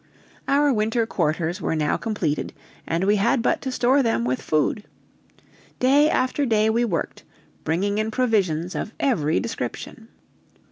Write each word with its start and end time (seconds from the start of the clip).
Our 0.47 0.73
winter 0.73 1.05
quarters 1.05 1.61
were 1.61 1.75
now 1.75 1.95
completed, 1.95 2.53
and 2.87 3.03
we 3.03 3.17
had 3.17 3.43
but 3.43 3.61
to 3.61 3.71
store 3.71 4.01
them 4.01 4.25
with 4.25 4.41
food. 4.41 4.83
Day 5.79 6.09
after 6.09 6.43
day 6.43 6.71
we 6.71 6.83
worked, 6.83 7.21
bringing 7.63 7.99
in 7.99 8.09
provisions 8.09 8.73
of 8.73 8.93
every 8.99 9.39
description. 9.39 10.07